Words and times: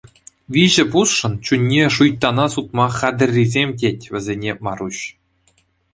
Виҫӗ 0.55 0.85
пусшӑн 0.93 1.33
чунне 1.49 1.83
шуйттана 1.97 2.45
сутма 2.53 2.87
хатӗррисем 2.97 3.69
тет 3.83 3.99
вӗсене 4.15 4.51
Маруҫ. 4.69 4.99